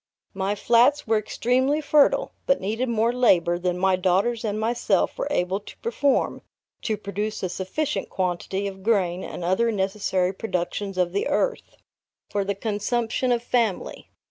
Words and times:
My 0.33 0.55
flats 0.55 1.05
were 1.05 1.19
extremely 1.19 1.79
fertile; 1.79 2.31
but 2.47 2.59
needed 2.59 2.89
more 2.89 3.13
labor 3.13 3.59
than 3.59 3.77
my 3.77 3.95
daughters 3.95 4.43
and 4.43 4.59
myself 4.59 5.15
were 5.15 5.27
able 5.29 5.59
to 5.59 5.77
perform, 5.77 6.41
to 6.81 6.97
produce 6.97 7.43
a 7.43 7.49
sufficient 7.49 8.09
quantity 8.09 8.65
of 8.65 8.81
grain 8.81 9.23
and 9.23 9.43
other 9.43 9.71
necessary 9.71 10.33
productions 10.33 10.97
of 10.97 11.11
the 11.11 11.27
earth, 11.27 11.75
for 12.31 12.43
the 12.43 12.55
consumption 12.55 13.31
of 13.31 13.41
our 13.41 13.45
family. 13.45 14.09